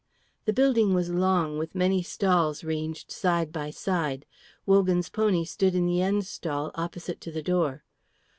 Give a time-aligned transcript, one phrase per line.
[0.45, 4.25] The building was long, with many stalls ranged side by side.
[4.65, 7.83] Wogan's pony stood in the end stall opposite to the door.